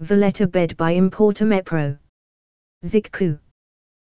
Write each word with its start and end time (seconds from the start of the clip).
Valletta 0.00 0.46
bed 0.46 0.76
by 0.76 0.90
Importer 0.90 1.46
Mepro. 1.46 1.98
Zikku. 2.84 3.38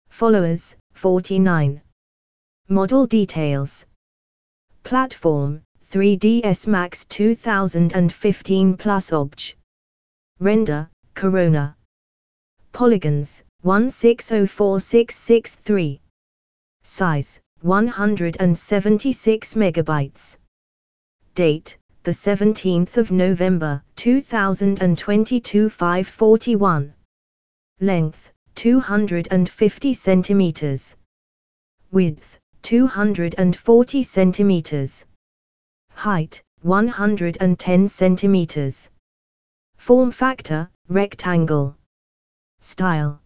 Followers, 0.09 0.75
49. 0.93 1.81
Model 2.69 3.05
details. 3.05 3.85
Platform, 4.83 5.61
3ds 5.83 6.65
Max 6.67 7.05
2015 7.05 8.77
Plus 8.77 9.11
Obj. 9.11 9.57
Render, 10.39 10.89
Corona. 11.13 11.75
Polygons, 12.71 13.43
1604663. 13.63 15.99
Size, 16.83 17.41
176 17.61 19.53
megabytes. 19.55 20.37
Date, 21.33 21.77
the 22.05 22.11
17th 22.11 22.97
of 22.97 23.09
November, 23.09 23.81
2022 23.95 25.69
541. 25.69 26.93
Length, 27.79 28.31
250 28.53 29.93
centimeters. 29.95 30.95
Width, 31.91 32.37
240 32.61 34.03
centimeters. 34.03 35.05
Height, 35.93 36.43
110 36.61 37.87
centimeters. 37.87 38.91
Form 39.77 40.11
factor, 40.11 40.69
rectangle. 40.87 41.75
Style. 42.59 43.19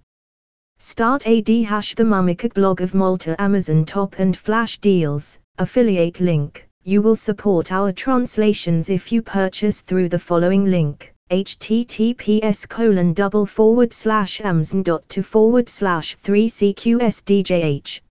Start 0.77 1.27
AD 1.27 1.49
hash 1.49 1.95
the 1.95 2.05
Mummicook 2.05 2.53
blog 2.53 2.79
of 2.79 2.93
Malta 2.93 3.35
Amazon 3.41 3.83
top 3.83 4.19
and 4.19 4.37
flash 4.37 4.77
deals, 4.77 5.37
affiliate 5.57 6.21
link. 6.21 6.68
You 6.85 7.01
will 7.01 7.17
support 7.17 7.71
our 7.71 7.91
translations 7.91 8.89
if 8.89 9.11
you 9.11 9.21
purchase 9.21 9.81
through 9.81 10.09
the 10.09 10.17
following 10.17 10.65
link 10.65 11.13
https 11.29 12.67
colon 12.67 13.13
double 13.13 13.45
forward 13.45 13.93
slash 13.93 14.41
amazon.to 14.41 14.99
to 15.07 15.21
forward 15.21 15.69
slash 15.69 16.17
3cqsdjh. 16.17 18.01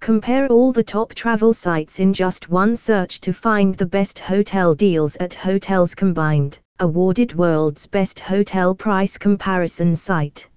Compare 0.00 0.48
all 0.48 0.72
the 0.72 0.82
top 0.82 1.14
travel 1.14 1.52
sites 1.52 2.00
in 2.00 2.12
just 2.12 2.48
one 2.48 2.74
search 2.74 3.20
to 3.20 3.32
find 3.32 3.76
the 3.76 3.86
best 3.86 4.18
hotel 4.18 4.74
deals 4.74 5.14
at 5.16 5.34
Hotels 5.34 5.94
Combined, 5.94 6.58
awarded 6.80 7.36
world's 7.36 7.86
best 7.86 8.18
hotel 8.18 8.74
price 8.74 9.16
comparison 9.16 9.94
site. 9.94 10.48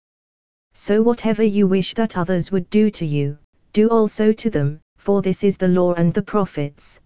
So 0.72 1.02
whatever 1.02 1.42
you 1.42 1.66
wish 1.66 1.92
that 1.92 2.16
others 2.16 2.50
would 2.50 2.70
do 2.70 2.88
to 2.90 3.04
you, 3.04 3.36
do 3.74 3.88
also 3.88 4.32
to 4.32 4.48
them, 4.48 4.80
for 4.96 5.20
this 5.20 5.44
is 5.44 5.58
the 5.58 5.68
law 5.68 5.92
and 5.92 6.14
the 6.14 6.22
prophets. 6.22 7.02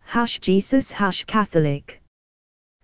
Hash 0.00 0.40
Jesus 0.40 0.92
Hash 0.92 1.24
Catholic. 1.24 2.00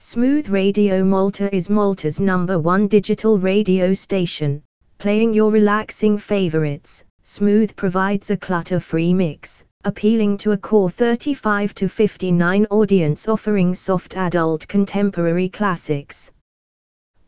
Smooth 0.01 0.51
Radio 0.51 1.03
Malta 1.03 1.49
is 1.55 1.71
Malta's 1.71 2.21
number 2.21 2.59
one 2.59 2.89
digital 2.89 3.39
radio 3.39 3.95
station 3.95 4.63
Playing 5.01 5.33
your 5.33 5.51
relaxing 5.51 6.19
favorites, 6.19 7.07
Smooth 7.23 7.75
provides 7.75 8.29
a 8.29 8.37
clutter-free 8.37 9.15
mix, 9.15 9.65
appealing 9.85 10.37
to 10.37 10.53
a 10.53 10.59
core 10.59 10.91
35 10.91 11.73
to 11.77 11.89
59 11.89 12.67
audience 12.67 13.27
offering 13.27 13.75
soft 13.75 14.15
adult 14.19 14.69
contemporary 14.69 15.49
classics. 15.49 16.31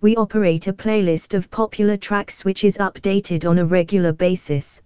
We 0.02 0.14
operate 0.16 0.66
a 0.66 0.74
playlist 0.74 1.32
of 1.32 1.50
popular 1.50 1.96
tracks 1.96 2.44
which 2.44 2.62
is 2.62 2.76
updated 2.76 3.48
on 3.48 3.58
a 3.58 3.64
regular 3.64 4.12
basis. 4.12 4.82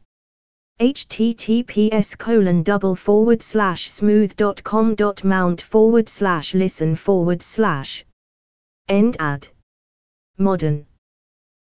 https 0.79 2.17
colon 2.17 2.63
double 2.63 2.95
forward 2.95 3.43
slash 3.43 3.91
smooth.com 3.91 4.95
dot 4.95 5.25
mount 5.25 5.61
forward 5.61 6.09
slash 6.09 6.55
listen 6.55 6.95
forward 6.95 7.43
slash. 7.43 8.07
End 8.87 9.17
ad. 9.19 9.49
Modern. 10.39 10.87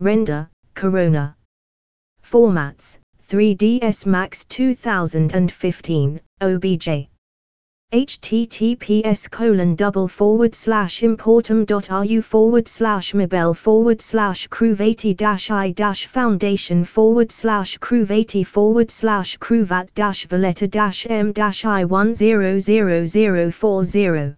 Render, 0.00 0.50
Corona. 0.74 1.36
Formats, 2.22 2.98
3ds 3.28 4.06
Max 4.06 4.44
2015, 4.46 6.20
OBJ 6.40 7.08
https 7.92 9.30
colon 9.30 9.74
double 9.74 10.08
forward 10.08 10.54
slash 10.54 11.02
importum.ru 11.02 12.22
forward 12.22 12.66
slash 12.66 13.12
mabel 13.12 13.52
forward 13.52 14.00
slash 14.00 14.48
cruvati 14.48 15.14
dash 15.14 15.50
i 15.50 15.70
dash 15.72 16.06
foundation 16.06 16.84
forward 16.84 17.30
slash 17.30 17.76
cruvati 17.80 18.46
forward 18.46 18.90
slash 18.90 19.36
cruvat 19.36 19.92
dash 19.92 20.26
valletta 20.26 20.66
dash 20.66 21.06
m 21.10 21.32
dash 21.32 21.66
i 21.66 21.84
100040 21.84 24.36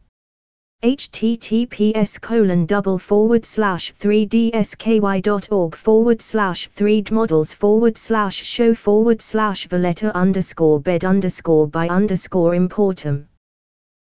https 0.84 2.20
colon 2.20 2.66
double 2.66 2.98
forward 2.98 3.42
slash 3.46 3.92
3dsky.org 3.94 5.74
forward 5.74 6.20
slash 6.20 6.68
3d 6.68 7.10
models 7.10 7.54
forward 7.54 7.96
slash 7.96 8.36
show 8.36 8.74
forward 8.74 9.22
slash 9.22 9.66
valletta 9.66 10.14
underscore 10.14 10.78
bed 10.78 11.02
underscore 11.02 11.66
by 11.66 11.88
underscore 11.88 12.54
importum 12.54 13.26